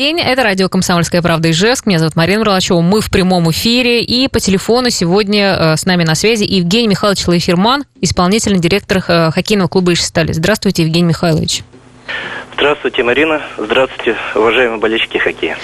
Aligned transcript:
день. 0.00 0.20
Это 0.20 0.44
радио 0.44 0.68
«Комсомольская 0.68 1.22
правда» 1.22 1.50
Ижевск. 1.50 1.84
Меня 1.84 1.98
зовут 1.98 2.14
Марина 2.14 2.42
Мерлачева. 2.42 2.80
Мы 2.80 3.00
в 3.00 3.10
прямом 3.10 3.50
эфире. 3.50 4.04
И 4.04 4.28
по 4.28 4.38
телефону 4.38 4.90
сегодня 4.90 5.56
э, 5.58 5.76
с 5.76 5.86
нами 5.86 6.04
на 6.04 6.14
связи 6.14 6.44
Евгений 6.44 6.86
Михайлович 6.86 7.26
Лайферман, 7.26 7.84
исполнительный 8.00 8.60
директор 8.60 9.02
э, 9.08 9.32
хоккейного 9.32 9.66
клуба 9.66 9.94
«Ижстали». 9.94 10.30
Здравствуйте, 10.30 10.84
Евгений 10.84 11.08
Михайлович. 11.08 11.64
Здравствуйте, 12.58 13.04
Марина. 13.04 13.40
Здравствуйте, 13.56 14.16
уважаемые 14.34 14.80
болельщики 14.80 15.16
хоккея. 15.18 15.56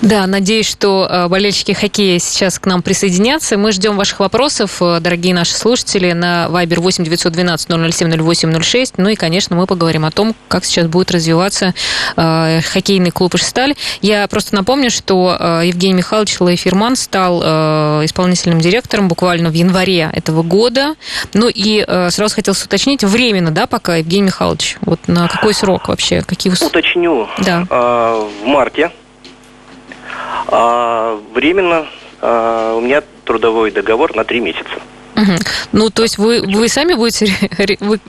Да, 0.00 0.26
надеюсь, 0.26 0.66
что 0.66 1.06
э, 1.06 1.28
болельщики 1.28 1.72
хоккея 1.72 2.18
сейчас 2.18 2.58
к 2.58 2.64
нам 2.64 2.80
присоединятся. 2.80 3.58
Мы 3.58 3.72
ждем 3.72 3.98
ваших 3.98 4.20
вопросов, 4.20 4.80
э, 4.80 5.00
дорогие 5.00 5.34
наши 5.34 5.52
слушатели, 5.52 6.12
на 6.12 6.46
Viber 6.48 6.80
8 6.80 7.04
912 7.04 7.92
007 7.92 8.22
08 8.22 8.62
06. 8.62 8.94
Ну 8.96 9.10
и, 9.10 9.16
конечно, 9.16 9.54
мы 9.54 9.66
поговорим 9.66 10.06
о 10.06 10.10
том, 10.10 10.34
как 10.48 10.64
сейчас 10.64 10.86
будет 10.86 11.10
развиваться 11.10 11.74
э, 12.16 12.60
хоккейный 12.62 13.10
клуб 13.10 13.34
«Ижсталь». 13.34 13.74
Я 14.00 14.26
просто 14.26 14.54
напомню, 14.54 14.90
что 14.90 15.36
э, 15.38 15.62
Евгений 15.66 15.94
Михайлович 15.94 16.40
Лайферман 16.40 16.96
стал 16.96 17.42
э, 17.44 18.04
исполнительным 18.06 18.60
директором 18.60 19.08
буквально 19.08 19.50
в 19.50 19.54
январе 19.54 20.08
этого 20.14 20.42
года. 20.42 20.94
Ну 21.34 21.50
и 21.52 21.84
сразу 22.10 22.34
хотелось 22.34 22.64
уточнить, 22.64 23.04
временно, 23.04 23.50
да, 23.50 23.66
пока, 23.66 23.96
Евгений 23.96 24.26
Михайлович? 24.28 24.78
Вот 24.80 25.00
на 25.06 25.28
какой 25.28 25.52
срок 25.52 25.79
вообще? 25.88 26.22
Какие 26.22 26.52
ус... 26.52 26.62
Уточню. 26.62 27.28
Да. 27.38 27.66
Э, 27.68 28.28
в 28.42 28.46
марте. 28.46 28.90
А 30.48 31.18
временно 31.34 31.86
э, 32.20 32.74
у 32.76 32.80
меня 32.80 33.02
трудовой 33.24 33.70
договор 33.70 34.14
на 34.16 34.24
три 34.24 34.40
месяца. 34.40 34.70
Угу. 35.16 35.32
Ну, 35.72 35.90
то 35.90 36.02
есть 36.02 36.18
вы, 36.18 36.42
вы 36.42 36.68
сами 36.68 36.94
будете 36.94 37.26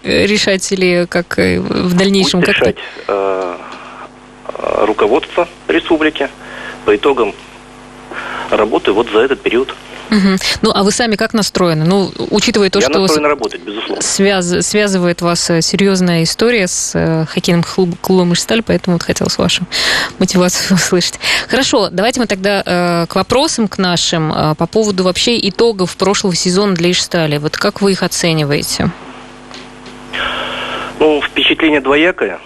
решать 0.04 0.72
или 0.72 1.06
как 1.10 1.38
э, 1.40 1.60
в 1.60 1.94
дальнейшем? 1.96 2.40
Будет 2.40 2.50
решать 2.50 2.78
э, 3.08 3.58
руководство 4.86 5.48
республики 5.68 6.30
по 6.86 6.96
итогам 6.96 7.34
работы 8.50 8.92
вот 8.92 9.10
за 9.12 9.20
этот 9.20 9.42
период. 9.42 9.74
Угу. 10.12 10.38
Ну, 10.62 10.72
а 10.74 10.84
вы 10.84 10.92
сами 10.92 11.16
как 11.16 11.34
настроены? 11.34 11.86
Ну, 11.86 12.12
учитывая 12.32 12.70
то, 12.70 12.80
Я 12.80 12.90
что... 12.90 13.00
настроен 13.00 13.26
работать, 13.26 13.62
безусловно. 13.62 14.02
Связ... 14.02 14.68
Связывает 14.68 15.22
вас 15.22 15.50
э, 15.50 15.62
серьезная 15.62 16.24
история 16.24 16.68
с 16.68 16.92
э, 16.96 17.26
хоккейным 17.28 17.64
клуб... 17.64 17.96
клубом 18.02 18.34
«Ижсталь», 18.34 18.62
поэтому 18.62 18.96
вот 18.96 19.04
хотелось 19.04 19.38
вашу 19.38 19.64
мотивацию 20.20 20.76
услышать. 20.76 21.18
Хорошо, 21.48 21.90
давайте 21.90 22.20
мы 22.20 22.28
тогда 22.28 22.62
э, 22.66 23.06
к 23.08 23.16
вопросам 23.16 23.70
к 23.70 23.78
нашим 23.78 24.34
э, 24.34 24.56
по 24.56 24.68
поводу 24.68 25.06
вообще 25.06 25.40
итогов 25.48 25.96
прошлого 25.96 26.36
сезона 26.36 26.76
для 26.76 26.92
«Ижстали». 26.92 27.38
Вот 27.38 27.56
как 27.56 27.82
вы 27.82 27.94
их 27.94 28.04
оцениваете? 28.04 28.92
Ну, 31.00 31.22
впечатление 31.22 31.80
двоякое. 31.80 32.40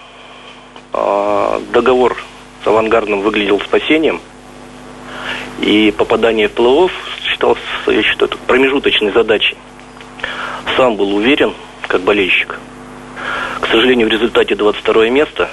А, 0.92 1.60
договор 1.72 2.16
с 2.62 2.66
«Авангардом» 2.66 3.22
выглядел 3.22 3.60
спасением. 3.60 4.20
И 5.60 5.90
попадание 5.96 6.48
в 6.48 6.54
плей-офф 6.54 6.90
считал, 7.22 7.56
я 7.86 8.02
считаю, 8.02 8.30
промежуточной 8.46 9.12
задачей. 9.12 9.56
Сам 10.76 10.96
был 10.96 11.14
уверен, 11.14 11.54
как 11.88 12.02
болельщик. 12.02 12.58
К 13.60 13.66
сожалению, 13.68 14.08
в 14.08 14.10
результате 14.10 14.54
22 14.54 15.08
место. 15.08 15.48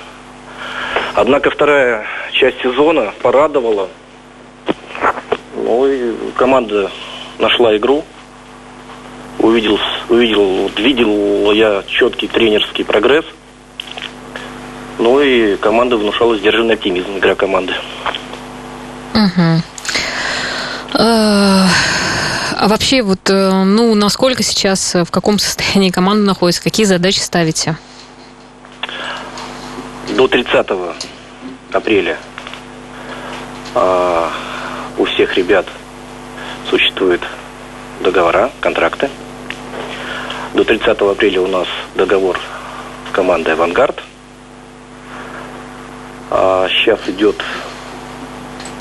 Однако 1.16 1.50
вторая 1.50 2.06
часть 2.32 2.62
сезона 2.62 3.14
порадовала. 3.22 3.90
Ну 5.56 5.88
и 5.88 6.14
команда 6.36 6.92
нашла 7.40 7.76
игру. 7.78 8.04
Увидел, 9.40 9.80
увидел, 10.10 10.70
видел 10.78 11.52
я 11.52 11.84
четкий 11.88 12.28
тренерский 12.28 12.84
прогресс. 12.84 13.26
Ну 15.00 15.22
и 15.22 15.56
команда 15.58 15.98
внушала 15.98 16.38
сдержанный 16.38 16.76
оптимизм, 16.76 17.18
игра 17.18 17.36
команды. 17.36 17.74
Угу. 19.14 19.62
А 22.64 22.68
вообще, 22.70 23.02
вот, 23.02 23.30
э, 23.30 23.64
ну, 23.66 23.94
насколько 23.94 24.42
сейчас, 24.42 24.96
э, 24.96 25.04
в 25.04 25.12
каком 25.12 25.38
состоянии 25.38 25.90
команда 25.90 26.26
находится, 26.26 26.64
какие 26.64 26.86
задачи 26.86 27.20
ставите? 27.20 27.76
До 30.16 30.30
30 30.30 30.96
апреля 31.74 32.18
э, 33.76 34.30
у 34.98 35.04
всех 35.04 35.36
ребят 35.36 35.66
существуют 36.70 37.22
договора, 38.02 38.50
контракты. 38.62 39.10
До 40.54 40.64
30 40.64 40.88
апреля 41.02 41.42
у 41.42 41.48
нас 41.48 41.68
договор 41.96 42.40
с 43.10 43.14
командой 43.14 43.56
«Авангард». 43.56 44.02
А 46.30 46.70
сейчас 46.70 47.00
идет 47.08 47.44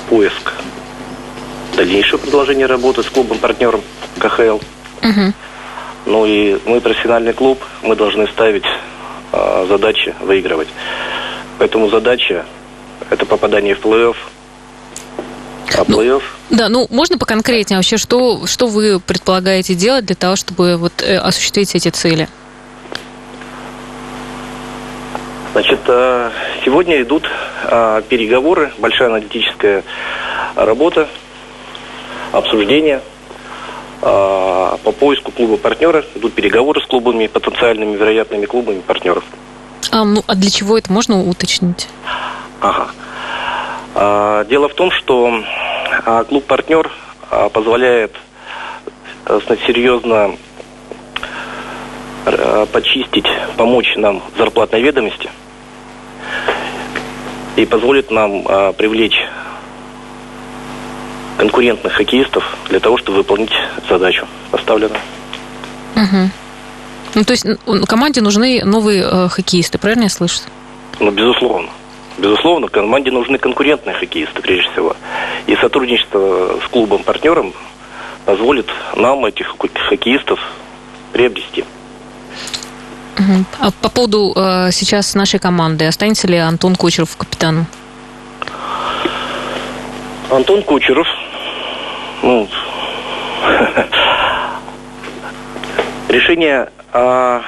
поиск 0.09 0.53
дальнейшее 1.75 2.19
продолжение 2.19 2.65
работы 2.65 3.03
с 3.03 3.09
клубом-партнером 3.09 3.81
КХЛ. 4.19 4.59
Угу. 5.01 5.33
Ну 6.05 6.25
и 6.25 6.59
мы 6.65 6.81
профессиональный 6.81 7.33
клуб, 7.33 7.63
мы 7.81 7.95
должны 7.95 8.27
ставить 8.27 8.65
э, 9.31 9.65
задачи 9.67 10.13
выигрывать. 10.21 10.67
Поэтому 11.57 11.89
задача 11.89 12.45
это 13.09 13.25
попадание 13.25 13.75
в 13.75 13.81
плей-офф. 13.81 14.15
А 15.75 15.85
ну, 15.87 16.01
плей-офф? 16.01 16.23
Да, 16.49 16.69
ну 16.69 16.87
можно 16.89 17.17
поконкретнее 17.17 17.77
вообще, 17.77 17.97
что, 17.97 18.45
что 18.45 18.67
вы 18.67 18.99
предполагаете 18.99 19.75
делать 19.75 20.05
для 20.05 20.15
того, 20.15 20.35
чтобы 20.35 20.77
вот, 20.77 21.01
э, 21.01 21.17
осуществить 21.17 21.73
эти 21.75 21.89
цели? 21.89 22.27
Значит, 25.53 25.81
э, 25.85 26.31
сегодня 26.65 26.99
идут 27.03 27.29
э, 27.65 28.01
переговоры, 28.09 28.73
большая 28.79 29.09
аналитическая 29.09 29.83
работа 30.55 31.07
обсуждения 32.31 33.01
а, 34.01 34.77
по 34.83 34.91
поиску 34.91 35.31
клуба 35.31 35.57
партнера. 35.57 36.03
Идут 36.15 36.33
переговоры 36.33 36.81
с 36.81 36.85
клубами, 36.85 37.27
потенциальными 37.27 37.95
вероятными 37.95 38.45
клубами 38.45 38.81
партнеров. 38.81 39.23
А, 39.91 40.03
ну, 40.03 40.23
а 40.25 40.35
для 40.35 40.49
чего 40.49 40.77
это 40.77 40.91
можно 40.91 41.21
уточнить? 41.21 41.87
Ага. 42.59 42.87
А, 43.93 44.43
дело 44.45 44.67
в 44.67 44.73
том, 44.73 44.89
что 44.89 45.43
клуб-партнер 46.27 46.91
позволяет 47.53 48.11
серьезно 49.67 50.35
почистить, 52.71 53.27
помочь 53.57 53.93
нам 53.95 54.23
в 54.33 54.37
зарплатной 54.37 54.81
ведомости 54.81 55.29
и 57.55 57.65
позволит 57.65 58.11
нам 58.11 58.43
а, 58.47 58.73
привлечь 58.73 59.19
конкурентных 61.37 61.93
хоккеистов 61.93 62.57
для 62.69 62.79
того, 62.79 62.97
чтобы 62.97 63.17
выполнить 63.17 63.53
задачу 63.89 64.27
поставленную. 64.51 65.01
Угу. 65.95 66.29
Ну, 67.15 67.23
то 67.23 67.31
есть 67.31 67.45
команде 67.87 68.21
нужны 68.21 68.63
новые 68.63 69.03
э, 69.03 69.27
хоккеисты, 69.29 69.77
правильно 69.77 70.03
я 70.03 70.09
слышу? 70.09 70.41
Ну, 70.99 71.11
безусловно. 71.11 71.69
Безусловно, 72.17 72.67
команде 72.67 73.11
нужны 73.11 73.37
конкурентные 73.37 73.95
хоккеисты, 73.95 74.41
прежде 74.41 74.69
всего. 74.71 74.95
И 75.47 75.55
сотрудничество 75.55 76.59
с 76.63 76.69
клубом-партнером 76.69 77.53
позволит 78.25 78.67
нам 78.95 79.25
этих 79.25 79.55
хоккеистов 79.89 80.39
приобрести. 81.11 81.65
А 83.59 83.71
по 83.81 83.89
поводу 83.89 84.33
э, 84.35 84.71
сейчас 84.71 85.13
нашей 85.15 85.39
команды, 85.39 85.85
останется 85.85 86.27
ли 86.27 86.37
Антон 86.37 86.75
Кучеров 86.75 87.15
капитаном? 87.15 87.67
Антон 90.29 90.63
Кучеров, 90.63 91.07
ну, 92.23 92.49
решение 96.09 96.69
о 96.91 97.41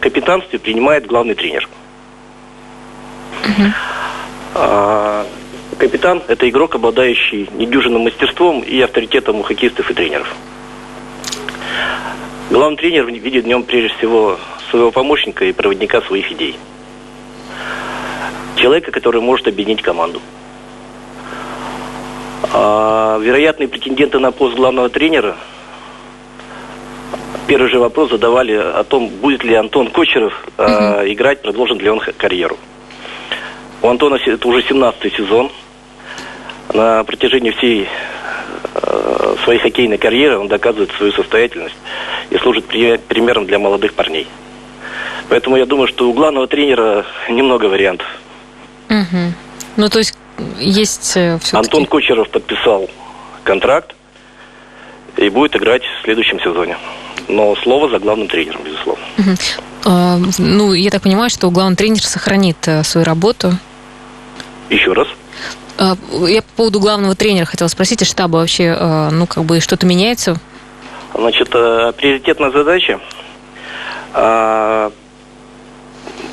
капитанстве 0.00 0.58
принимает 0.58 1.06
главный 1.06 1.34
тренер. 1.34 1.68
А, 4.54 5.26
капитан– 5.78 6.22
это 6.28 6.48
игрок, 6.48 6.74
обладающий 6.74 7.48
недюжинным 7.54 8.02
мастерством 8.02 8.60
и 8.60 8.80
авторитетом 8.80 9.36
у 9.36 9.42
хоккеистов 9.42 9.90
и 9.90 9.94
тренеров. 9.94 10.28
Главный 12.50 12.76
тренер 12.76 13.06
видит 13.06 13.44
в 13.44 13.46
нем 13.46 13.62
прежде 13.62 13.96
всего 13.96 14.38
своего 14.72 14.90
помощника 14.90 15.44
и 15.44 15.52
проводника 15.52 16.00
своих 16.00 16.32
идей. 16.32 16.56
Человека, 18.56 18.90
который 18.90 19.20
может 19.20 19.46
объединить 19.46 19.82
команду. 19.82 20.20
А, 22.52 23.18
вероятные 23.18 23.68
претенденты 23.68 24.18
на 24.18 24.32
пост 24.32 24.56
главного 24.56 24.88
тренера 24.88 25.36
первый 27.46 27.70
же 27.70 27.78
вопрос 27.78 28.10
задавали 28.10 28.54
о 28.54 28.82
том, 28.82 29.08
будет 29.08 29.44
ли 29.44 29.54
Антон 29.54 29.90
Кочеров 29.90 30.32
э, 30.56 30.64
угу. 30.64 31.12
играть, 31.12 31.42
продолжит 31.42 31.82
ли 31.82 31.90
он 31.90 32.00
карьеру. 32.00 32.56
У 33.82 33.88
Антона 33.88 34.14
это 34.14 34.48
уже 34.48 34.60
17-й 34.60 35.10
сезон. 35.10 35.50
На 36.72 37.04
протяжении 37.04 37.50
всей 37.50 37.88
э, 38.74 39.34
своей 39.44 39.58
хоккейной 39.58 39.98
карьеры 39.98 40.38
он 40.38 40.48
доказывает 40.48 40.92
свою 40.92 41.12
состоятельность 41.12 41.76
и 42.30 42.38
служит 42.38 42.64
примером 42.64 43.44
для 43.44 43.58
молодых 43.58 43.92
парней. 43.92 44.26
Поэтому 45.32 45.56
я 45.56 45.64
думаю, 45.64 45.88
что 45.88 46.10
у 46.10 46.12
главного 46.12 46.46
тренера 46.46 47.06
немного 47.30 47.64
вариантов. 47.64 48.06
Угу. 48.90 49.32
Ну, 49.78 49.88
то 49.88 49.98
есть 49.98 50.12
есть 50.60 51.16
э, 51.16 51.38
Антон 51.52 51.86
Кучеров 51.86 52.28
подписал 52.28 52.90
контракт 53.42 53.94
и 55.16 55.30
будет 55.30 55.56
играть 55.56 55.84
в 55.84 56.04
следующем 56.04 56.38
сезоне. 56.38 56.76
Но 57.28 57.56
слово 57.56 57.88
за 57.88 57.98
главным 57.98 58.28
тренером, 58.28 58.60
безусловно. 58.62 59.02
Угу. 59.16 60.32
ну, 60.36 60.74
я 60.74 60.90
так 60.90 61.00
понимаю, 61.00 61.30
что 61.30 61.50
главный 61.50 61.76
тренер 61.76 62.02
сохранит 62.02 62.68
э, 62.68 62.84
свою 62.84 63.06
работу. 63.06 63.52
Еще 64.68 64.92
раз. 64.92 65.08
А, 65.78 65.96
я 66.28 66.42
по 66.42 66.48
поводу 66.56 66.78
главного 66.78 67.14
тренера 67.14 67.46
хотела 67.46 67.68
спросить, 67.68 68.02
а 68.02 68.04
штаба 68.04 68.36
вообще, 68.36 68.76
э, 68.78 69.08
ну, 69.10 69.26
как 69.26 69.44
бы 69.44 69.60
что-то 69.60 69.86
меняется? 69.86 70.38
Значит, 71.14 71.48
приоритетная 71.48 72.50
задача 72.50 73.00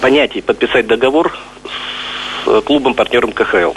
понятие 0.01 0.43
подписать 0.43 0.87
договор 0.87 1.37
с 2.45 2.61
клубом-партнером 2.61 3.31
КХЛ. 3.31 3.73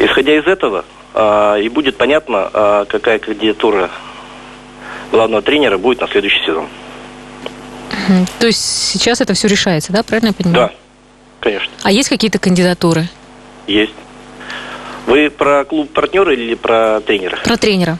Исходя 0.00 0.38
из 0.38 0.46
этого, 0.46 0.84
а, 1.14 1.56
и 1.56 1.68
будет 1.68 1.96
понятно, 1.96 2.50
а, 2.52 2.84
какая 2.84 3.18
кандидатура 3.18 3.90
главного 5.10 5.42
тренера 5.42 5.78
будет 5.78 6.00
на 6.00 6.08
следующий 6.08 6.44
сезон. 6.44 6.68
То 8.38 8.46
есть 8.46 8.60
сейчас 8.60 9.20
это 9.20 9.34
все 9.34 9.48
решается, 9.48 9.92
да, 9.92 10.02
правильно 10.02 10.28
я 10.28 10.32
понимаю? 10.32 10.68
Да, 10.68 10.74
конечно. 11.40 11.70
А 11.82 11.90
есть 11.90 12.08
какие-то 12.08 12.38
кандидатуры? 12.38 13.08
Есть. 13.66 13.92
Вы 15.06 15.30
про 15.30 15.64
клуб 15.64 15.90
партнера 15.92 16.32
или 16.32 16.54
про 16.54 17.00
тренера? 17.00 17.38
Про 17.44 17.56
тренера. 17.56 17.98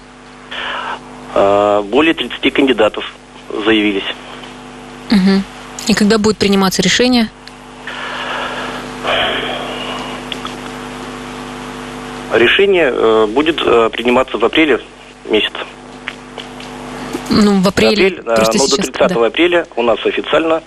А, 1.35 1.83
более 1.83 2.15
30 2.15 2.53
кандидатов 2.53 3.13
заявились. 3.65 4.05
Угу. 5.11 5.43
И 5.89 5.95
когда 5.95 6.19
будет 6.19 6.37
приниматься 6.37 6.83
решение? 6.83 7.31
Решение 12.35 12.93
э, 12.93 13.27
будет 13.27 13.61
э, 13.65 13.89
приниматься 13.91 14.37
в 14.37 14.45
апреле 14.45 14.81
месяце. 15.31 15.57
Ну, 17.31 17.63
в 17.63 17.69
апреле. 17.69 18.09
Апрель, 18.09 18.19
э, 18.19 18.45
ну, 18.55 18.69
до 18.69 18.77
30 18.77 18.93
да. 18.99 19.27
апреля 19.27 19.67
у 19.77 19.83
нас 19.83 19.99
официально 20.05 20.63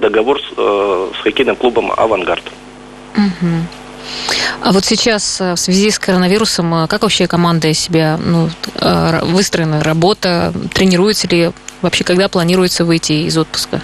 договор 0.00 0.40
с, 0.40 0.54
с 0.54 1.22
хоккейным 1.22 1.56
клубом 1.56 1.92
«Авангард». 1.94 2.42
Угу. 3.14 3.46
А 4.62 4.72
вот 4.72 4.86
сейчас 4.86 5.38
в 5.38 5.56
связи 5.56 5.90
с 5.90 5.98
коронавирусом, 5.98 6.88
как 6.88 7.02
вообще 7.02 7.26
команда 7.26 7.74
себя 7.74 8.18
ну, 8.24 8.48
выстроена, 9.22 9.82
работа, 9.82 10.52
тренируется 10.72 11.28
ли 11.28 11.50
вообще, 11.82 12.04
когда 12.04 12.28
планируется 12.28 12.84
выйти 12.84 13.12
из 13.12 13.36
отпуска? 13.36 13.82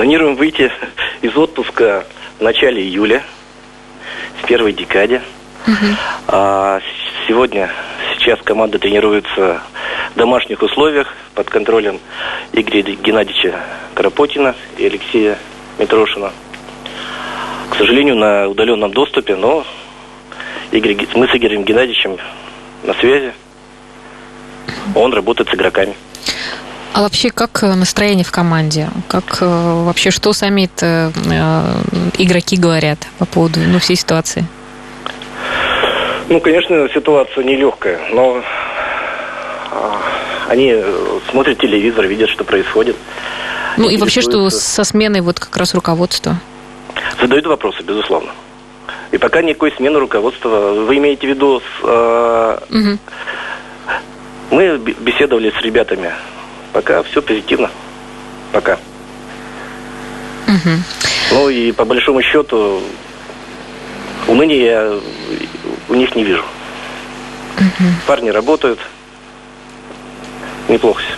Планируем 0.00 0.34
выйти 0.34 0.72
из 1.20 1.36
отпуска 1.36 2.06
в 2.38 2.42
начале 2.42 2.80
июля 2.80 3.22
в 4.40 4.46
первой 4.46 4.72
декаде. 4.72 5.20
Угу. 5.66 5.86
А 6.28 6.80
сегодня, 7.28 7.70
сейчас 8.16 8.40
команда 8.40 8.78
тренируется 8.78 9.60
в 10.14 10.16
домашних 10.16 10.62
условиях 10.62 11.14
под 11.34 11.50
контролем 11.50 12.00
Игоря 12.54 12.80
Геннадьевича 12.80 13.60
Карапотина 13.92 14.54
и 14.78 14.86
Алексея 14.86 15.36
Митрошина. 15.78 16.32
К 17.68 17.74
сожалению, 17.74 18.16
на 18.16 18.48
удаленном 18.48 18.92
доступе, 18.92 19.36
но 19.36 19.66
Игорь, 20.72 20.96
мы 21.14 21.28
с 21.28 21.36
Игорем 21.36 21.62
Геннадьевичем 21.62 22.16
на 22.84 22.94
связи. 22.94 23.34
Он 24.94 25.12
работает 25.12 25.50
с 25.50 25.54
игроками. 25.54 25.94
А 26.92 27.02
вообще, 27.02 27.30
как 27.30 27.62
э, 27.62 27.74
настроение 27.74 28.24
в 28.24 28.32
команде? 28.32 28.88
Как 29.08 29.38
э, 29.40 29.46
вообще, 29.84 30.10
что 30.10 30.32
сами 30.32 30.64
это 30.64 31.12
э, 31.14 31.62
игроки 32.18 32.56
говорят 32.56 32.98
по 33.18 33.26
поводу 33.26 33.60
ну, 33.60 33.78
всей 33.78 33.96
ситуации? 33.96 34.44
Ну, 36.28 36.40
конечно, 36.40 36.88
ситуация 36.92 37.44
нелегкая, 37.44 38.00
но 38.12 38.40
а, 39.72 40.00
они 40.48 40.76
смотрят 41.30 41.58
телевизор, 41.58 42.06
видят, 42.06 42.28
что 42.30 42.44
происходит. 42.44 42.96
Ну 43.76 43.88
и 43.88 43.96
вообще, 43.96 44.20
что 44.20 44.48
со 44.50 44.84
сменой 44.84 45.22
вот 45.22 45.40
как 45.40 45.56
раз 45.56 45.74
руководства? 45.74 46.36
Задают 47.20 47.46
вопросы, 47.46 47.82
безусловно. 47.82 48.30
И 49.10 49.18
пока 49.18 49.42
никакой 49.42 49.72
смены 49.72 49.98
руководства. 49.98 50.84
Вы 50.86 50.98
имеете 50.98 51.26
в 51.26 51.30
виду... 51.30 51.60
С, 51.60 51.84
э, 51.84 52.58
угу. 52.70 52.98
Мы 54.50 54.78
беседовали 54.78 55.50
с 55.50 55.62
ребятами 55.62 56.12
пока 56.72 57.02
все 57.02 57.22
позитивно. 57.22 57.70
Пока. 58.52 58.78
Угу. 60.46 60.70
Ну 61.32 61.48
и 61.48 61.72
по 61.72 61.84
большому 61.84 62.22
счету 62.22 62.82
уныния 64.26 64.64
я 64.64 65.00
у 65.88 65.94
них 65.94 66.14
не 66.16 66.24
вижу. 66.24 66.44
Угу. 67.56 67.88
Парни 68.06 68.30
работают. 68.30 68.80
Неплохо 70.68 71.02
все. 71.02 71.14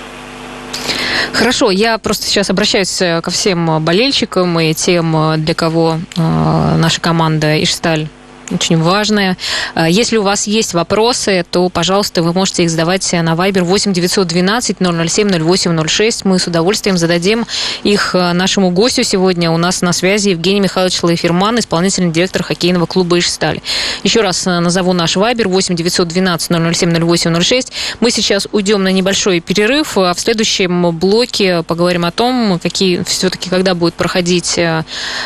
Хорошо, 1.33 1.71
я 1.71 1.99
просто 1.99 2.27
сейчас 2.27 2.51
обращаюсь 2.51 3.01
э, 3.01 3.21
ко 3.21 3.31
всем 3.31 3.83
болельщикам 3.83 4.59
и 4.61 4.75
тем, 4.75 5.17
э, 5.17 5.37
для 5.39 5.55
кого 5.55 5.99
э, 6.17 6.77
наша 6.77 7.01
команда 7.01 7.63
Ишсталь 7.63 8.09
очень 8.53 8.79
важное. 8.79 9.37
А, 9.75 9.89
если 9.89 10.17
у 10.17 10.23
вас 10.23 10.47
есть 10.47 10.75
вопросы, 10.75 11.45
то, 11.51 11.69
пожалуйста, 11.69 12.23
вы 12.23 12.33
можете 12.33 12.65
их 12.65 12.71
задавать 12.71 13.11
на 13.13 13.35
Viber 13.35 13.63
8 13.63 13.93
912 13.93 14.77
007 14.79 15.31
0806. 15.31 16.25
Мы 16.25 16.39
с 16.39 16.47
удовольствием 16.47 16.97
зададим 16.97 17.47
их 17.83 18.15
а, 18.15 18.33
нашему 18.33 18.71
гостю 18.71 19.03
сегодня. 19.05 19.51
У 19.51 19.57
нас 19.57 19.83
на 19.83 19.93
связи 19.93 20.31
Евгений 20.31 20.61
Михайлович 20.61 21.03
Лайферман, 21.03 21.59
исполнительный 21.59 22.13
директор 22.13 22.43
хоккейного 22.43 22.87
клуба 22.87 23.19
«Ижсталь». 23.19 23.61
Еще 24.03 24.21
раз 24.21 24.47
а, 24.47 24.61
назову 24.61 24.93
наш 24.93 25.17
Viber 25.17 25.49
8 25.49 25.75
912 25.75 26.49
007 26.75 27.17
0806. 27.17 27.73
Мы 28.01 28.11
сейчас 28.11 28.49
уйдем 28.53 28.83
на 28.83 28.93
небольшой 28.93 29.41
перерыв. 29.41 29.97
А 29.97 30.15
в 30.15 30.21
следующем 30.21 30.91
блоке 30.97 31.63
поговорим 31.63 32.05
о 32.05 32.11
том, 32.11 32.59
какие 32.63 33.03
все-таки, 33.05 33.49
когда 33.51 33.75
будет 33.75 33.95
проходить 33.95 34.59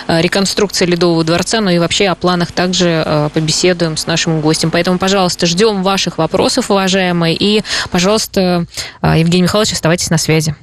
реконструкция 0.08 0.86
Ледового 0.86 1.24
дворца, 1.24 1.60
но 1.60 1.70
и 1.70 1.78
вообще 1.78 2.06
о 2.06 2.14
планах 2.14 2.52
также 2.52 3.02
побеседуем 3.32 3.96
с 3.96 4.06
нашим 4.06 4.40
гостем. 4.40 4.70
Поэтому, 4.70 4.98
пожалуйста, 4.98 5.46
ждем 5.46 5.82
ваших 5.82 6.18
вопросов, 6.18 6.70
уважаемые. 6.70 7.36
И, 7.38 7.62
пожалуйста, 7.90 8.66
э, 9.02 9.18
Евгений 9.18 9.42
Михайлович, 9.42 9.72
оставайтесь 9.72 10.10
на 10.10 10.18
связи 10.18 10.54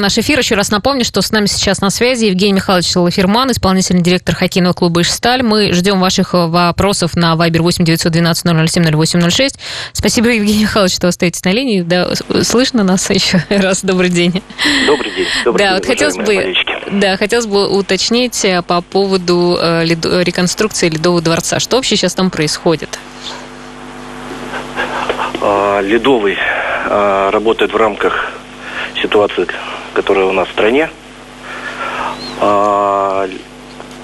наш 0.00 0.18
эфир. 0.18 0.38
Еще 0.38 0.54
раз 0.54 0.70
напомню, 0.70 1.04
что 1.04 1.22
с 1.22 1.30
нами 1.30 1.46
сейчас 1.46 1.80
на 1.80 1.90
связи 1.90 2.26
Евгений 2.26 2.54
Михайлович 2.54 2.94
Лаферман, 2.96 3.50
исполнительный 3.50 4.02
директор 4.02 4.34
хоккейного 4.34 4.72
клуба 4.72 5.02
«Ижсталь». 5.02 5.42
Мы 5.42 5.72
ждем 5.72 6.00
ваших 6.00 6.34
э, 6.34 6.46
вопросов 6.46 7.16
на 7.16 7.34
Viber 7.34 7.60
8 7.60 7.84
912 7.84 8.70
007 8.70 8.84
0806. 8.84 9.58
Спасибо, 9.92 10.28
Евгений 10.28 10.62
Михайлович, 10.62 10.94
что 10.94 11.08
остаетесь 11.08 11.44
на 11.44 11.52
линии. 11.52 11.82
Да, 11.82 12.10
слышно 12.42 12.82
нас 12.84 13.08
еще 13.10 13.44
раз. 13.48 13.82
Добрый 13.82 14.10
день. 14.10 14.42
Добрый 14.86 15.10
день. 15.14 15.26
Добрый 15.44 15.64
да, 15.64 15.70
день, 15.70 15.78
вот 15.78 15.86
хотелось 15.86 16.16
бы, 16.16 16.54
да, 16.90 17.16
хотелось 17.16 17.46
бы 17.46 17.68
уточнить 17.68 18.44
э, 18.44 18.62
по 18.62 18.80
поводу 18.80 19.58
э, 19.60 19.84
ледо, 19.84 20.22
реконструкции 20.22 20.88
Ледового 20.88 21.20
дворца. 21.20 21.58
Что 21.58 21.76
вообще 21.76 21.96
сейчас 21.96 22.14
там 22.14 22.30
происходит? 22.30 22.98
А, 25.42 25.80
Ледовый 25.80 26.36
а, 26.86 27.30
работает 27.30 27.72
в 27.72 27.76
рамках 27.76 28.32
ситуации 29.00 29.46
которая 29.94 30.26
у 30.26 30.32
нас 30.32 30.46
в 30.46 30.52
стране. 30.52 30.90
А, 32.38 33.26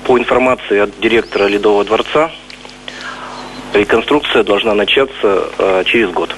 по 0.04 0.18
информации 0.18 0.78
от 0.78 0.98
директора 1.00 1.46
Ледового 1.48 1.84
дворца, 1.84 2.30
реконструкция 3.74 4.42
должна 4.42 4.72
начаться 4.72 5.84
через 5.84 6.10
год. 6.10 6.34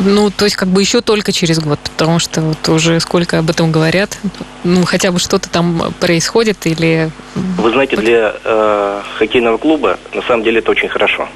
Ну, 0.00 0.30
то 0.30 0.44
есть 0.44 0.56
как 0.56 0.68
бы 0.68 0.80
еще 0.82 1.00
только 1.00 1.32
через 1.32 1.58
год, 1.58 1.78
потому 1.80 2.18
что 2.18 2.42
вот 2.42 2.68
уже 2.68 3.00
сколько 3.00 3.38
об 3.38 3.48
этом 3.48 3.72
говорят, 3.72 4.18
ну, 4.64 4.84
хотя 4.84 5.10
бы 5.12 5.18
что-то 5.18 5.48
там 5.48 5.94
происходит 5.98 6.66
или... 6.66 7.10
Вы 7.34 7.70
знаете, 7.70 7.96
для 7.96 8.34
э, 8.44 9.02
хоккейного 9.18 9.56
клуба 9.56 9.98
на 10.12 10.22
самом 10.22 10.42
деле 10.42 10.58
это 10.58 10.70
очень 10.70 10.88
хорошо. 10.88 11.28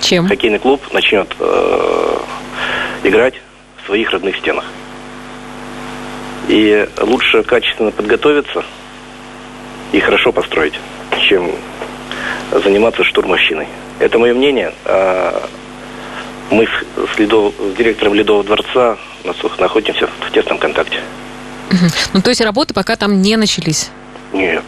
Чем? 0.00 0.26
Хоккейный 0.26 0.58
клуб 0.58 0.82
начнет 0.92 1.32
э, 1.38 2.18
играть 3.04 3.34
в 3.82 3.86
своих 3.86 4.10
родных 4.10 4.36
стенах. 4.36 4.64
И 6.48 6.88
лучше 7.00 7.44
качественно 7.44 7.92
подготовиться 7.92 8.64
и 9.92 10.00
хорошо 10.00 10.32
построить, 10.32 10.74
чем 11.20 11.52
заниматься 12.64 13.04
штурмовщиной. 13.04 13.68
Это 14.00 14.18
мое 14.18 14.34
мнение. 14.34 14.72
А 14.84 15.48
мы 16.50 16.66
с, 16.66 17.18
Ледов, 17.18 17.54
с 17.58 17.76
директором 17.76 18.14
Ледового 18.14 18.44
дворца 18.44 18.96
находимся 19.58 20.08
в 20.20 20.32
тесном 20.32 20.58
контакте. 20.58 20.98
Ну, 22.12 22.20
то 22.20 22.30
есть 22.30 22.40
работы 22.40 22.74
пока 22.74 22.96
там 22.96 23.22
не 23.22 23.36
начались? 23.36 23.90
Нет. 24.32 24.64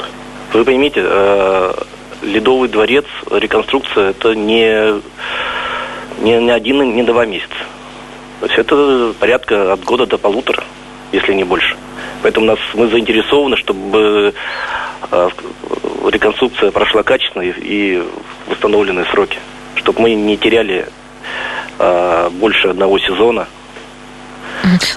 Вы 0.52 0.64
поймите, 0.64 1.02
э, 1.04 1.74
Ледовый 2.22 2.68
дворец, 2.68 3.06
реконструкция, 3.30 4.10
это 4.10 4.34
не, 4.34 5.00
не, 6.22 6.38
не 6.38 6.50
один, 6.50 6.94
не 6.94 7.02
два 7.02 7.26
месяца. 7.26 7.54
То 8.40 8.46
есть 8.46 8.58
это 8.58 9.12
порядка 9.18 9.72
от 9.72 9.82
года 9.82 10.06
до 10.06 10.18
полутора 10.18 10.62
если 11.12 11.34
не 11.34 11.44
больше. 11.44 11.76
Поэтому 12.22 12.46
нас, 12.46 12.58
мы 12.74 12.88
заинтересованы, 12.88 13.56
чтобы 13.56 14.34
э, 15.10 15.28
реконструкция 16.10 16.70
прошла 16.70 17.02
качественно 17.02 17.42
и 17.42 18.02
восстановленные 18.48 19.04
сроки, 19.06 19.38
чтобы 19.76 20.02
мы 20.02 20.14
не 20.14 20.36
теряли 20.36 20.86
э, 21.78 22.30
больше 22.30 22.68
одного 22.68 22.98
сезона. 22.98 23.46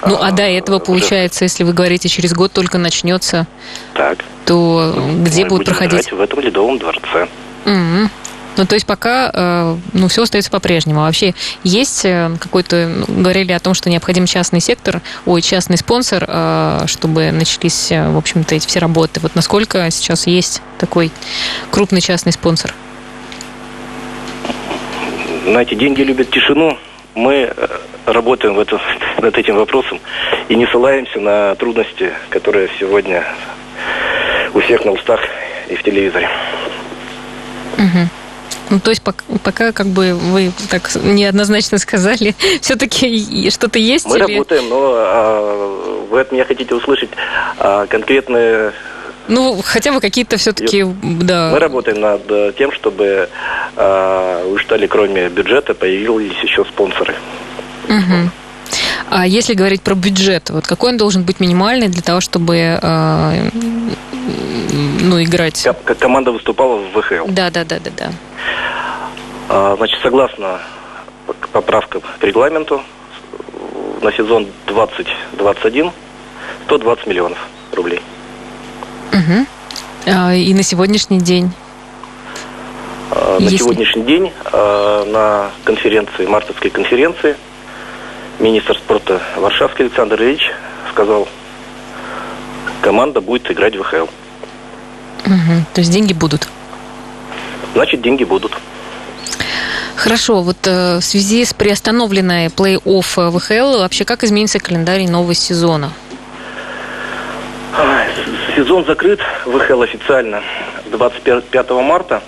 Ну, 0.06 0.18
а 0.20 0.30
до 0.30 0.42
этого, 0.42 0.78
получается, 0.78 1.44
если 1.44 1.64
вы 1.64 1.72
говорите, 1.72 2.08
через 2.08 2.32
год 2.32 2.52
только 2.52 2.78
начнется, 2.78 3.46
так. 3.94 4.18
то 4.44 4.94
где 5.22 5.44
мы 5.44 5.50
будет 5.50 5.66
проходить? 5.66 6.12
в 6.12 6.20
этом 6.20 6.40
Ледовом 6.40 6.78
дворце. 6.78 7.28
Mm-hmm. 7.64 8.08
Ну, 8.56 8.64
то 8.64 8.74
есть 8.74 8.86
пока 8.86 9.30
э, 9.32 9.76
ну, 9.92 10.08
все 10.08 10.22
остается 10.22 10.50
по-прежнему. 10.50 11.00
А 11.00 11.04
вообще 11.04 11.34
есть 11.62 12.04
э, 12.04 12.34
какой-то... 12.40 13.04
Ну, 13.06 13.22
говорили 13.22 13.52
о 13.52 13.60
том, 13.60 13.74
что 13.74 13.90
необходим 13.90 14.24
частный 14.24 14.60
сектор, 14.60 15.02
ой, 15.26 15.42
частный 15.42 15.76
спонсор, 15.76 16.24
э, 16.26 16.84
чтобы 16.86 17.32
начались, 17.32 17.90
в 17.90 18.16
общем-то, 18.16 18.54
эти 18.54 18.66
все 18.66 18.78
работы. 18.78 19.20
Вот 19.20 19.34
насколько 19.34 19.90
сейчас 19.90 20.26
есть 20.26 20.62
такой 20.78 21.12
крупный 21.70 22.00
частный 22.00 22.32
спонсор? 22.32 22.74
Знаете, 25.46 25.76
деньги 25.76 26.02
любят 26.02 26.28
тишину. 26.30 26.76
Мы 27.14 27.52
работаем 28.04 28.56
в 28.56 28.60
этом, 28.60 28.80
над 29.18 29.38
этим 29.38 29.56
вопросом 29.56 30.00
и 30.48 30.56
не 30.56 30.66
ссылаемся 30.66 31.20
на 31.20 31.54
трудности, 31.54 32.12
которые 32.30 32.68
сегодня 32.80 33.24
у 34.54 34.60
всех 34.60 34.84
на 34.84 34.90
устах 34.90 35.20
и 35.68 35.76
в 35.76 35.82
телевизоре. 35.84 36.28
Угу. 37.78 38.08
Ну, 38.70 38.80
то 38.80 38.90
есть 38.90 39.02
пока, 39.02 39.22
пока 39.44 39.70
как 39.70 39.86
бы 39.86 40.14
вы 40.14 40.50
так 40.68 40.90
неоднозначно 40.96 41.78
сказали, 41.78 42.34
все-таки 42.60 43.48
что-то 43.50 43.78
есть? 43.78 44.06
Мы 44.06 44.16
или... 44.16 44.32
работаем, 44.32 44.68
но 44.68 44.94
а, 44.96 46.06
вы 46.10 46.20
от 46.20 46.32
меня 46.32 46.44
хотите 46.44 46.74
услышать 46.74 47.10
а, 47.58 47.86
конкретные 47.86 48.72
ну, 49.28 49.60
хотя 49.64 49.92
бы 49.92 50.00
какие-то 50.00 50.36
все-таки, 50.36 50.84
да. 51.02 51.50
Мы 51.52 51.58
работаем 51.58 52.00
над 52.00 52.22
э, 52.30 52.52
тем, 52.56 52.72
чтобы 52.72 53.28
э, 53.76 54.50
у 54.52 54.58
Штали, 54.58 54.86
кроме 54.86 55.28
бюджета, 55.28 55.74
появились 55.74 56.38
еще 56.42 56.64
спонсоры. 56.64 57.14
Угу. 57.88 58.30
А 59.10 59.26
если 59.26 59.54
говорить 59.54 59.82
про 59.82 59.94
бюджет, 59.94 60.50
вот 60.50 60.66
какой 60.66 60.90
он 60.90 60.96
должен 60.96 61.22
быть 61.22 61.40
минимальный 61.40 61.88
для 61.88 62.02
того, 62.02 62.20
чтобы 62.20 62.56
э, 62.56 63.50
ну, 65.02 65.22
играть? 65.22 65.68
Как 65.84 65.98
команда 65.98 66.32
выступала 66.32 66.76
в 66.76 67.00
ВХЛ. 67.00 67.26
Да, 67.28 67.50
да, 67.50 67.64
да, 67.64 67.78
да, 67.78 67.90
да. 67.96 68.10
А, 69.48 69.76
значит, 69.76 69.98
согласно 70.02 70.60
поправкам 71.52 72.02
к 72.18 72.24
регламенту, 72.24 72.82
на 74.02 74.12
сезон 74.12 74.46
2021 74.66 75.90
120 76.66 77.06
миллионов 77.06 77.38
рублей. 77.72 78.00
Угу. 79.12 79.46
А, 80.06 80.34
и 80.34 80.54
на 80.54 80.62
сегодняшний 80.62 81.20
день? 81.20 81.50
А, 83.10 83.38
на 83.38 83.44
Если... 83.44 83.58
сегодняшний 83.58 84.02
день 84.02 84.32
а, 84.52 85.04
на 85.04 85.50
конференции, 85.64 86.26
мартовской 86.26 86.70
конференции, 86.70 87.36
министр 88.38 88.76
спорта 88.76 89.20
Варшавский 89.36 89.86
Александр 89.86 90.22
Ильич 90.22 90.50
сказал, 90.90 91.28
команда 92.82 93.20
будет 93.20 93.50
играть 93.50 93.76
в 93.76 93.82
ВХЛ. 93.82 94.04
Угу. 95.26 95.64
То 95.74 95.80
есть 95.80 95.90
деньги 95.90 96.12
будут? 96.12 96.48
Значит, 97.74 98.00
деньги 98.00 98.24
будут. 98.24 98.56
Хорошо, 99.96 100.42
вот 100.42 100.58
э, 100.66 100.98
в 100.98 101.02
связи 101.02 101.44
с 101.44 101.52
приостановленной 101.52 102.46
плей-офф 102.46 103.30
ВХЛ, 103.30 103.78
вообще 103.80 104.04
как 104.04 104.24
изменится 104.24 104.58
календарь 104.58 105.08
нового 105.08 105.34
сезона? 105.34 105.90
Сезон 108.56 108.86
закрыт, 108.86 109.20
ВХЛ 109.44 109.82
официально 109.82 110.42
25 110.86 111.70
марта. 111.72 112.22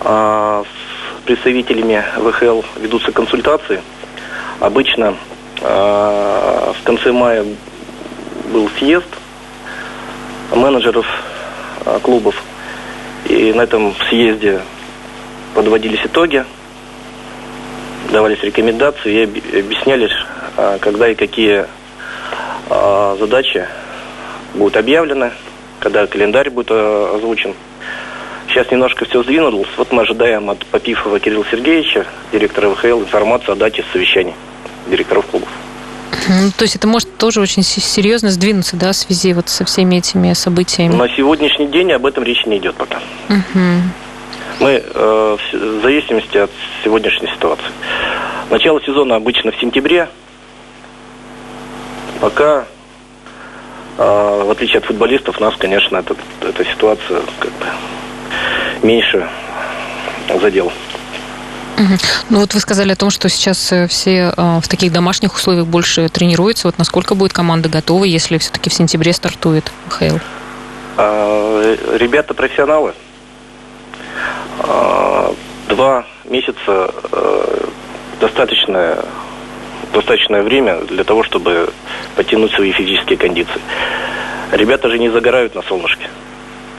А 0.00 0.64
с 0.64 1.22
представителями 1.24 2.02
ВХЛ 2.16 2.62
ведутся 2.80 3.12
консультации. 3.12 3.82
Обычно 4.58 5.14
а, 5.62 6.72
в 6.72 6.82
конце 6.82 7.12
мая 7.12 7.44
был 8.52 8.68
съезд 8.80 9.06
менеджеров 10.52 11.06
а, 11.84 12.00
клубов. 12.00 12.34
И 13.26 13.52
на 13.52 13.60
этом 13.60 13.94
съезде 14.08 14.60
подводились 15.54 16.04
итоги, 16.04 16.44
давались 18.10 18.42
рекомендации 18.42 19.20
и 19.20 19.60
объяснялись, 19.60 20.10
когда 20.80 21.08
и 21.08 21.14
какие 21.14 21.64
задачи 23.20 23.66
будут 24.56 24.76
объявлены, 24.76 25.32
когда 25.78 26.06
календарь 26.06 26.50
будет 26.50 26.68
а, 26.70 27.14
озвучен. 27.16 27.54
Сейчас 28.48 28.70
немножко 28.70 29.04
все 29.04 29.22
сдвинулось. 29.22 29.68
Вот 29.76 29.92
мы 29.92 30.02
ожидаем 30.02 30.50
от 30.50 30.64
Попифова 30.66 31.20
Кирилла 31.20 31.44
Сергеевича, 31.50 32.06
директора 32.32 32.70
ВХЛ, 32.70 33.00
информацию 33.00 33.52
о 33.52 33.56
дате 33.56 33.84
совещаний 33.92 34.34
директоров 34.88 35.26
клубов. 35.26 35.48
То 36.56 36.62
есть 36.62 36.74
это 36.74 36.88
может 36.88 37.16
тоже 37.18 37.40
очень 37.40 37.62
серьезно 37.62 38.30
сдвинуться, 38.30 38.76
да, 38.76 38.92
в 38.92 38.96
связи 38.96 39.32
вот 39.32 39.48
со 39.48 39.64
всеми 39.64 39.96
этими 39.96 40.32
событиями? 40.32 40.94
На 40.94 41.08
сегодняшний 41.08 41.68
день 41.68 41.92
об 41.92 42.04
этом 42.06 42.24
речи 42.24 42.48
не 42.48 42.58
идет 42.58 42.74
пока. 42.74 42.98
Угу. 43.28 43.60
Мы 44.60 44.82
э, 44.82 45.36
в 45.52 45.82
зависимости 45.82 46.38
от 46.38 46.50
сегодняшней 46.82 47.28
ситуации. 47.28 47.66
Начало 48.50 48.80
сезона 48.82 49.16
обычно 49.16 49.52
в 49.52 49.60
сентябре. 49.60 50.08
Пока, 52.20 52.64
э, 53.98 54.42
в 54.44 54.50
отличие 54.50 54.78
от 54.78 54.84
футболистов, 54.84 55.40
нас, 55.40 55.54
конечно, 55.56 55.96
эта, 55.96 56.14
эта 56.40 56.64
ситуация 56.64 57.20
как 57.38 57.52
бы 57.52 57.66
меньше 58.82 59.28
задела. 60.40 60.72
Ну 62.30 62.40
вот 62.40 62.54
вы 62.54 62.60
сказали 62.60 62.92
о 62.92 62.96
том, 62.96 63.10
что 63.10 63.28
сейчас 63.28 63.70
э, 63.70 63.86
все 63.86 64.32
э, 64.36 64.60
в 64.62 64.68
таких 64.68 64.92
домашних 64.92 65.34
условиях 65.34 65.66
больше 65.66 66.08
тренируются. 66.08 66.68
Вот 66.68 66.78
насколько 66.78 67.14
будет 67.14 67.32
команда 67.32 67.68
готова, 67.68 68.04
если 68.04 68.38
все-таки 68.38 68.70
в 68.70 68.74
сентябре 68.74 69.12
стартует 69.12 69.70
ХЛ? 69.90 70.16
А, 70.96 71.76
ребята 71.96 72.32
профессионалы. 72.32 72.94
А, 74.60 75.34
два 75.68 76.06
месяца 76.24 76.90
э, 77.12 77.66
достаточное, 78.20 79.04
достаточное 79.96 80.42
время 80.42 80.76
для 80.82 81.04
того, 81.04 81.22
чтобы 81.22 81.72
потянуть 82.16 82.52
свои 82.52 82.72
физические 82.72 83.16
кондиции. 83.16 83.60
Ребята 84.52 84.90
же 84.90 84.98
не 84.98 85.08
загорают 85.08 85.54
на 85.54 85.62
солнышке. 85.62 86.08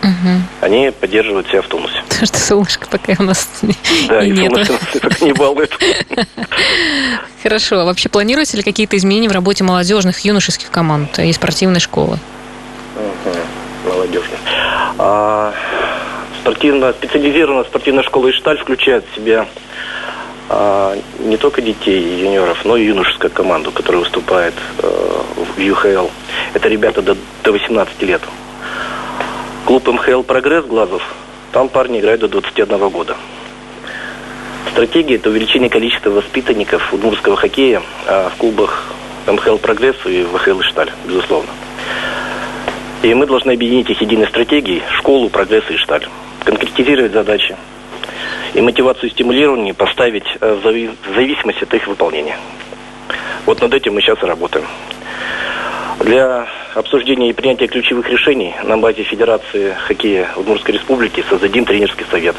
Угу. 0.04 0.42
Они 0.62 0.92
поддерживают 0.92 1.48
себя 1.48 1.62
в 1.64 1.68
тонусе. 1.68 2.04
Потому 2.08 2.28
что 2.28 2.38
солнышко 2.38 2.88
пока 2.88 3.14
у 3.20 3.24
нас 3.24 3.50
да, 4.08 4.24
и, 4.24 4.30
и 4.30 4.32
нет. 4.32 4.54
солнышко 4.68 5.26
не 5.26 5.34
балует. 5.34 5.76
Хорошо. 7.44 7.80
А 7.80 7.86
вообще 7.86 8.08
планируются 8.08 8.56
ли 8.56 8.64
какие-то 8.64 8.96
изменения 8.98 9.30
в 9.30 9.34
работе 9.34 9.64
молодежных, 9.64 10.20
юношеских 10.20 10.70
команд 10.70 11.18
и 11.20 11.34
спортивной 11.34 11.80
школы? 11.80 12.20
Молодежных. 13.86 14.40
А, 15.00 15.54
спортивная, 16.42 16.94
специализированная 16.94 17.64
спортивная 17.64 18.04
школа 18.04 18.30
«Ишталь» 18.30 18.58
включает 18.58 19.06
в 19.12 19.16
себя 19.16 19.48
не 20.50 21.38
только 21.38 21.62
детей 21.62 22.02
и 22.02 22.22
юниоров, 22.22 22.64
но 22.64 22.78
и 22.78 22.86
юношескую 22.86 23.32
команду, 23.32 23.72
которая 23.72 24.02
выступает 24.02 24.54
а, 24.80 25.26
в 25.36 25.60
ЮХЛ. 25.60 26.08
Это 26.54 26.70
ребята 26.70 27.02
до, 27.02 27.18
до 27.44 27.52
18 27.52 28.02
лет. 28.04 28.22
Клуб 29.66 29.88
МХЛ 29.88 30.22
«Прогресс» 30.24 30.66
Глазов, 30.66 31.04
там 31.52 31.68
парни 31.68 32.00
играют 32.00 32.22
до 32.22 32.30
21 32.30 32.90
года. 32.90 33.18
Стратегия– 34.72 35.16
это 35.18 35.30
увеличение 35.30 35.70
количества 35.70 36.12
воспитанников 36.12 36.94
удмуртского 36.94 37.36
хоккея 37.36 37.82
а, 38.06 38.30
в 38.30 38.38
клубах 38.38 38.86
МХЛ 39.28 39.58
«Прогресс» 39.58 39.98
и 40.06 40.24
ВХЛ 40.24 40.62
«Ишталь», 40.62 40.92
безусловно. 41.06 41.50
И 43.04 43.14
мы 43.14 43.26
должны 43.26 43.52
объединить 43.52 43.90
их 43.90 44.02
единой 44.02 44.28
стратегией 44.28 44.82
школу, 44.92 45.30
прогресс 45.30 45.64
и 45.70 45.76
шталь 45.76 46.08
конкретизировать 46.44 47.12
задачи 47.12 47.58
и 48.54 48.62
мотивацию 48.62 49.10
стимулирования 49.10 49.74
поставить 49.74 50.26
э, 50.40 50.54
в 50.54 51.16
зависимости 51.16 51.64
от 51.64 51.74
их 51.74 51.88
выполнения. 51.88 52.38
Вот 53.46 53.62
над 53.62 53.74
этим 53.74 53.94
мы 53.94 54.02
сейчас 54.02 54.22
и 54.22 54.26
работаем. 54.26 54.66
Для 56.00 56.48
обсуждения 56.76 57.30
и 57.30 57.34
принятия 57.34 57.68
ключевых 57.68 58.10
решений 58.10 58.54
на 58.64 58.78
базе 58.78 59.04
Федерации 59.04 59.76
хоккея 59.88 60.30
Удмуртской 60.36 60.76
Республики 60.76 61.24
создадим 61.30 61.66
тренерский 61.66 62.06
совет. 62.12 62.36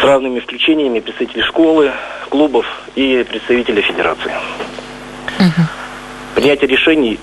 С 0.00 0.04
равными 0.04 0.38
включениями 0.38 1.00
представителей 1.00 1.42
школы, 1.42 1.92
клубов 2.28 2.66
и 2.94 3.24
представителей 3.28 3.82
Федерации. 3.82 4.32
Принятие 6.34 6.68
решений 6.68 7.18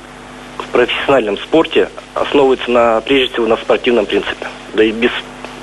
в 0.58 0.68
профессиональном 0.72 1.38
спорте 1.38 1.90
основывается 2.14 2.70
на, 2.70 3.00
прежде 3.02 3.34
всего 3.34 3.48
на 3.48 3.56
спортивном 3.56 4.06
принципе 4.06 4.48
да 4.76 4.84
и 4.84 4.92
без 4.92 5.12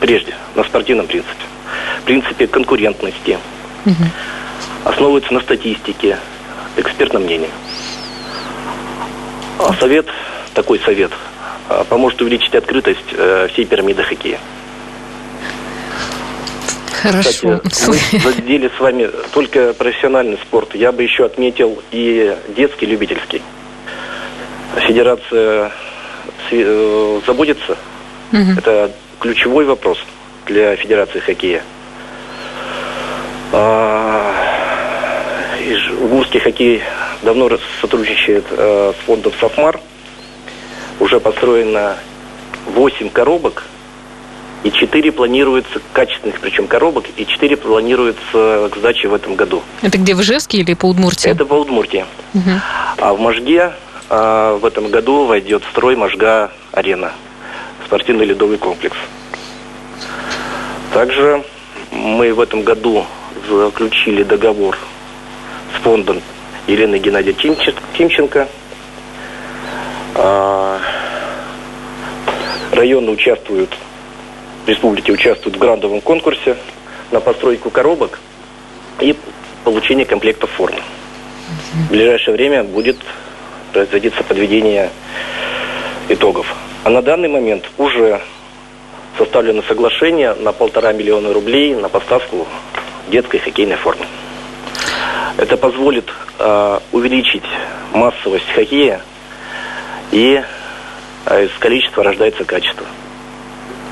прежде, 0.01 0.35
на 0.55 0.65
спортивном 0.65 1.07
принципе. 1.07 1.45
Принципе 2.05 2.47
конкурентности. 2.47 3.39
Угу. 3.87 4.05
Основывается 4.85 5.33
на 5.33 5.41
статистике, 5.41 6.19
экспертном 6.77 7.23
мнении. 7.23 7.51
А 9.59 9.73
совет, 9.75 10.07
такой 10.55 10.81
совет, 10.81 11.13
а, 11.69 11.85
поможет 11.85 12.21
увеличить 12.21 12.55
открытость 12.55 12.99
э, 13.13 13.49
всей 13.53 13.65
пирамиды 13.65 14.03
хоккея. 14.03 14.39
Хорошо. 17.03 17.61
Кстати, 17.69 18.21
мы 18.25 18.33
задели 18.33 18.71
с 18.77 18.81
вами 18.81 19.11
только 19.33 19.73
профессиональный 19.73 20.39
спорт. 20.39 20.75
Я 20.75 20.93
бы 20.93 21.03
еще 21.03 21.25
отметил 21.25 21.83
и 21.91 22.37
детский 22.57 22.87
любительский. 22.87 23.43
Федерация 24.77 25.73
э, 26.51 27.21
заботится. 27.27 27.77
Угу. 28.33 28.59
Это 28.59 28.91
ключевой 29.19 29.65
вопрос 29.65 29.99
для 30.47 30.77
Федерации 30.77 31.19
хоккея. 31.19 31.63
А, 33.53 34.35
Угурский 36.01 36.41
хоккей 36.41 36.83
давно 37.23 37.49
сотрудничает 37.81 38.45
э, 38.51 38.93
с 38.99 39.07
фондом 39.07 39.33
«Софмар». 39.39 39.79
Уже 40.99 41.21
построено 41.21 41.97
8 42.75 43.09
коробок, 43.11 43.65
и 44.65 44.71
4 44.71 45.13
планируется, 45.13 45.81
качественных 45.93 46.41
причем 46.41 46.67
коробок, 46.67 47.05
и 47.17 47.27
4 47.27 47.57
планируется 47.57 48.71
к 48.71 48.77
сдаче 48.77 49.09
в 49.09 49.15
этом 49.15 49.35
году. 49.35 49.63
Это 49.83 49.99
где, 49.99 50.15
в 50.15 50.21
Ижевске 50.21 50.59
или 50.59 50.75
по 50.75 50.87
Удмуртии? 50.87 51.31
Это 51.31 51.45
по 51.45 51.55
Удмуртии. 51.55 52.05
Угу. 52.35 52.51
А 52.99 53.15
в 53.15 53.21
Можге 53.21 53.73
а, 54.09 54.57
в 54.57 54.65
этом 54.65 54.89
году 54.91 55.25
войдет 55.25 55.65
в 55.65 55.71
строй 55.71 55.97
Можга-арена, 55.97 57.13
спортивный 57.87 58.27
ледовый 58.27 58.59
комплекс. 58.59 58.97
Также 60.93 61.43
мы 61.91 62.33
в 62.33 62.41
этом 62.41 62.63
году 62.63 63.07
заключили 63.49 64.23
договор 64.23 64.77
с 65.75 65.83
фондом 65.83 66.21
Елены 66.67 66.99
Геннадия 66.99 67.33
Тимченко. 67.33 68.49
А, 70.15 70.81
районы 72.73 73.11
участвуют, 73.11 73.77
республики 74.67 75.11
участвуют 75.11 75.57
в 75.57 75.59
грандовом 75.59 76.01
конкурсе 76.01 76.57
на 77.11 77.21
постройку 77.21 77.71
коробок 77.71 78.21
и 79.01 79.17
получение 79.65 80.07
комплектов 80.07 80.51
формы. 80.51 80.81
В 81.73 81.91
ближайшее 81.91 82.35
время 82.35 82.65
будет 82.65 82.99
производиться 83.73 84.23
подведение 84.23 84.91
итогов. 86.09 86.55
А 86.85 86.91
на 86.91 87.03
данный 87.03 87.29
момент 87.29 87.71
уже 87.79 88.21
составлено 89.19 89.63
соглашение 89.63 90.35
на 90.35 90.53
полтора 90.53 90.93
миллиона 90.93 91.33
рублей 91.33 91.75
на 91.75 91.89
поставку 91.89 92.47
детской 93.09 93.39
хоккейной 93.39 93.77
формы. 93.77 94.07
Это 95.37 95.57
позволит 95.57 96.11
э, 96.39 96.79
увеличить 96.93 97.45
массовость 97.93 98.51
хоккея 98.55 99.01
и 100.11 100.43
э, 101.27 101.45
из 101.45 101.51
количества 101.59 102.05
рождается 102.05 102.45
качество. 102.45 102.87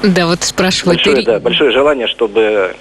Да, 0.03 0.27
вот 0.27 0.43
спрашивают. 0.45 1.03
Большое, 1.05 1.25
да, 1.25 1.41
большое 1.41 1.71
желание, 1.73 2.07
чтобы 2.07 2.75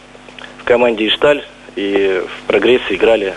в 0.60 0.64
команде 0.64 1.08
Ишталь 1.08 1.44
и 1.76 2.24
в 2.26 2.48
прогрессе 2.48 2.96
играли 2.96 3.34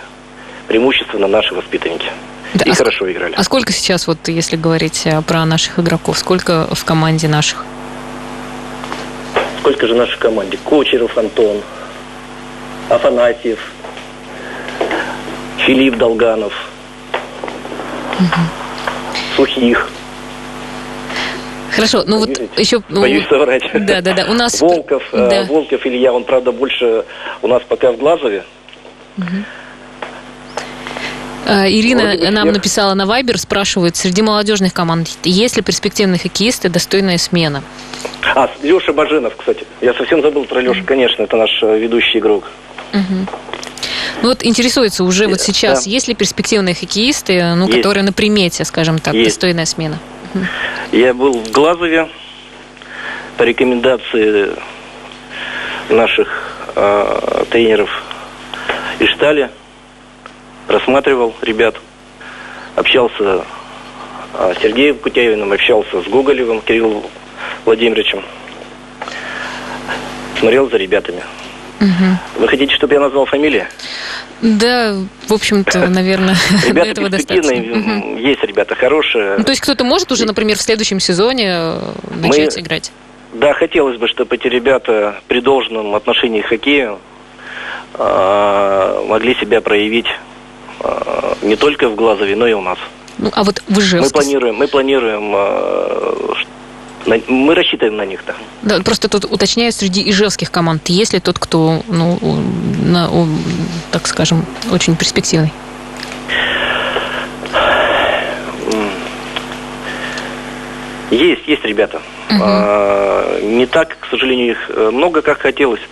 преимущественно 0.68 1.26
наши 1.26 1.54
воспитанники. 1.54 2.06
Да, 2.54 2.64
и 2.64 2.70
а 2.70 2.74
хорошо 2.74 3.10
играли. 3.10 3.34
А 3.36 3.42
сколько 3.44 3.72
сейчас, 3.72 4.06
вот 4.06 4.28
если 4.28 4.56
говорить 4.56 5.02
э, 5.06 5.22
про 5.22 5.44
наших 5.44 5.78
игроков, 5.78 6.18
сколько 6.18 6.68
в 6.72 6.84
команде 6.84 7.28
наших? 7.28 7.64
Сколько 9.60 9.86
же 9.86 9.94
нашей 9.94 10.18
команде? 10.18 10.58
Кочеров 10.64 11.16
Антон, 11.16 11.62
Афанасьев, 12.92 13.58
Филипп 15.58 15.96
Долганов, 15.96 16.52
угу. 18.18 18.40
Сухих. 19.36 19.88
Хорошо, 21.70 22.04
ну 22.06 22.18
вот 22.18 22.28
еще... 22.58 22.82
Ну, 22.90 23.00
боюсь 23.00 23.26
соврать. 23.28 23.62
Да, 23.72 24.02
да, 24.02 24.12
да. 24.12 24.26
У 24.28 24.34
нас... 24.34 24.60
Волков, 24.60 25.02
э, 25.12 25.28
да. 25.30 25.44
Волков 25.44 25.86
Илья, 25.86 26.12
он, 26.12 26.24
правда, 26.24 26.52
больше 26.52 27.06
у 27.40 27.48
нас 27.48 27.62
пока 27.66 27.92
в 27.92 27.96
Глазове. 27.96 28.44
Угу. 29.16 29.26
Ирина 31.46 32.14
нам 32.30 32.44
всех. 32.44 32.54
написала 32.54 32.94
на 32.94 33.06
Вайбер, 33.06 33.38
спрашивает, 33.38 33.96
среди 33.96 34.22
молодежных 34.22 34.72
команд 34.72 35.08
есть 35.24 35.56
ли 35.56 35.62
перспективные 35.62 36.18
хоккеисты 36.18 36.68
достойная 36.68 37.18
смена? 37.18 37.62
А, 38.34 38.50
Леша 38.62 38.92
Баженов, 38.92 39.36
кстати. 39.36 39.64
Я 39.80 39.94
совсем 39.94 40.22
забыл 40.22 40.44
про 40.44 40.60
Лешу, 40.60 40.84
конечно, 40.84 41.22
это 41.22 41.36
наш 41.36 41.50
э, 41.62 41.78
ведущий 41.78 42.18
игрок. 42.18 42.44
Ну 44.22 44.28
вот 44.28 44.44
интересуется 44.44 45.04
уже 45.04 45.26
вот 45.26 45.40
сейчас, 45.40 45.84
да. 45.84 45.90
есть 45.90 46.06
ли 46.06 46.14
перспективные 46.14 46.74
хоккеисты, 46.74 47.54
ну, 47.54 47.66
есть. 47.66 47.78
которые 47.78 48.04
на 48.04 48.12
примете, 48.12 48.64
скажем 48.64 48.98
так, 48.98 49.14
есть. 49.14 49.30
достойная 49.30 49.66
смена? 49.66 49.98
Я 50.92 51.12
был 51.12 51.32
в 51.32 51.50
Глазове 51.50 52.08
по 53.36 53.42
рекомендации 53.42 54.50
наших 55.88 56.28
э, 56.76 57.44
тренеров 57.50 57.90
из 58.98 59.08
Штали, 59.08 59.50
рассматривал 60.68 61.34
ребят, 61.42 61.76
общался 62.76 63.44
с 64.32 64.62
Сергеем 64.62 64.96
Кутявиным, 64.96 65.52
общался 65.52 66.02
с 66.02 66.06
Гоголевым 66.06 66.60
Кириллом 66.62 67.02
Владимировичем, 67.64 68.22
смотрел 70.38 70.70
за 70.70 70.76
ребятами. 70.76 71.22
Угу. 71.80 72.40
Вы 72.40 72.48
хотите, 72.48 72.74
чтобы 72.74 72.94
я 72.94 73.00
назвал 73.00 73.26
фамилии? 73.26 73.66
Да, 74.40 74.96
в 75.28 75.32
общем-то, 75.32 75.86
наверное, 75.88 76.36
ребята 76.66 76.90
этого 76.90 77.08
достаточно. 77.08 77.52
Есть 78.18 78.42
ребята 78.42 78.74
хорошие. 78.74 79.38
Ну, 79.38 79.44
то 79.44 79.50
есть 79.50 79.60
кто-то 79.60 79.84
может 79.84 80.10
уже, 80.12 80.26
например, 80.26 80.56
в 80.56 80.62
следующем 80.62 81.00
сезоне 81.00 81.48
э, 81.48 81.92
начать 82.20 82.56
Мы... 82.56 82.62
играть? 82.62 82.92
Да, 83.32 83.54
хотелось 83.54 83.98
бы, 83.98 84.08
чтобы 84.08 84.36
эти 84.36 84.46
ребята 84.46 85.20
при 85.26 85.40
должном 85.40 85.94
отношении 85.94 86.42
к 86.42 86.46
хоккею 86.46 86.98
э, 87.94 89.04
могли 89.08 89.34
себя 89.36 89.60
проявить 89.60 90.08
не 91.42 91.56
только 91.56 91.88
в 91.88 91.94
Глазове, 91.94 92.36
но 92.36 92.46
и 92.46 92.52
у 92.52 92.60
нас. 92.60 92.78
Ну, 93.18 93.30
а 93.32 93.44
вот 93.44 93.62
в 93.68 93.78
Ижевске... 93.78 94.00
Мы 94.02 94.10
планируем, 94.10 94.54
мы 94.56 94.68
планируем 94.68 95.32
э, 95.34 96.34
мы 97.28 97.54
рассчитываем 97.54 97.96
на 97.96 98.06
них, 98.06 98.22
да. 98.26 98.34
Да, 98.62 98.82
просто 98.82 99.08
тут 99.08 99.24
уточняю, 99.24 99.72
среди 99.72 100.08
ижевских 100.08 100.50
команд 100.50 100.88
есть 100.88 101.12
ли 101.12 101.20
тот, 101.20 101.38
кто, 101.38 101.82
ну, 101.88 102.18
на, 102.84 103.10
так 103.90 104.06
скажем, 104.06 104.46
очень 104.70 104.96
перспективный? 104.96 105.52
Есть, 111.10 111.46
есть 111.46 111.64
ребята. 111.64 112.00
Угу. 112.30 112.40
А, 112.42 113.40
не 113.42 113.66
так, 113.66 113.98
к 114.00 114.06
сожалению, 114.06 114.52
их 114.52 114.70
э, 114.70 114.90
много, 114.90 115.20
как 115.20 115.40
хотелось. 115.40 115.82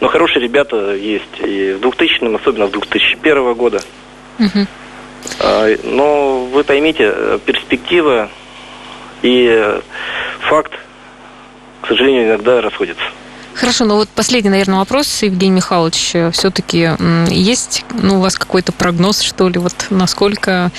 Но 0.00 0.08
хорошие 0.08 0.42
ребята 0.42 0.94
есть 0.94 1.40
и 1.42 1.72
в 1.72 1.80
2000-м, 1.80 2.36
особенно 2.36 2.66
в 2.66 2.72
2001 2.72 3.54
года. 3.54 3.80
Угу. 4.38 4.66
А, 5.40 5.76
но 5.84 6.44
вы 6.46 6.64
поймите, 6.64 7.12
э, 7.14 7.38
перспектива 7.44 8.30
и 9.22 9.80
факт, 10.40 10.72
к 11.82 11.88
сожалению, 11.88 12.28
иногда 12.28 12.60
расходится. 12.60 13.04
Хорошо, 13.54 13.86
ну 13.86 13.96
вот 13.96 14.08
последний, 14.10 14.50
наверное, 14.50 14.78
вопрос, 14.78 15.22
Евгений 15.22 15.56
Михайлович. 15.56 16.14
Все-таки 16.32 16.90
есть 17.30 17.86
ну, 17.94 18.18
у 18.18 18.20
вас 18.20 18.36
какой-то 18.36 18.72
прогноз, 18.72 19.22
что 19.22 19.48
ли, 19.48 19.58
вот 19.58 19.86
насколько 19.88 20.70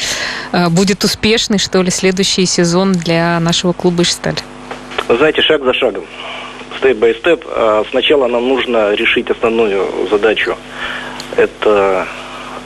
э, 0.52 0.70
будет 0.70 1.04
успешный, 1.04 1.58
что 1.58 1.82
ли, 1.82 1.90
следующий 1.90 2.46
сезон 2.46 2.94
для 2.94 3.40
нашего 3.40 3.74
клуба 3.74 4.04
«Ижсталь»? 4.04 4.36
Знаете, 5.10 5.42
шаг 5.42 5.64
за 5.64 5.74
шагом, 5.74 6.06
степ-бай-степ. 6.78 7.44
А 7.48 7.84
сначала 7.90 8.28
нам 8.28 8.48
нужно 8.48 8.94
решить 8.94 9.30
основную 9.32 10.08
задачу. 10.12 10.56
Это 11.36 12.08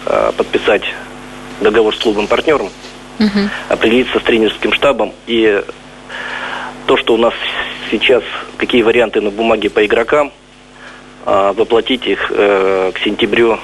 подписать 0.05 0.83
договор 1.61 1.95
с 1.95 1.99
клубом-партнером, 1.99 2.69
угу. 3.19 3.39
определиться 3.69 4.19
с 4.19 4.23
тренерским 4.23 4.73
штабом 4.73 5.13
и 5.27 5.63
то, 6.87 6.97
что 6.97 7.13
у 7.13 7.17
нас 7.17 7.33
сейчас, 7.89 8.23
какие 8.57 8.81
варианты 8.81 9.21
на 9.21 9.29
бумаге 9.29 9.69
по 9.69 9.85
игрокам, 9.85 10.31
а, 11.25 11.53
воплотить 11.53 12.07
их 12.07 12.31
э, 12.31 12.91
к 12.93 12.99
сентябрю, 12.99 13.59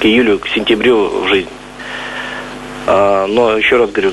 к 0.00 0.04
июлю, 0.04 0.38
к 0.38 0.48
сентябрю 0.48 1.22
в 1.24 1.28
жизнь. 1.28 1.48
А, 2.86 3.26
но 3.26 3.56
еще 3.56 3.76
раз 3.76 3.90
говорю, 3.90 4.12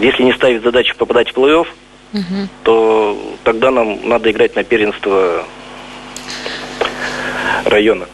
если 0.00 0.24
не 0.24 0.32
ставить 0.32 0.62
задачу 0.62 0.96
попадать 0.96 1.30
в 1.30 1.36
плей-офф, 1.36 1.66
угу. 2.12 2.48
то 2.64 3.36
тогда 3.44 3.70
нам 3.70 4.08
надо 4.08 4.30
играть 4.30 4.56
на 4.56 4.64
первенство 4.64 5.44
района. 7.64 8.06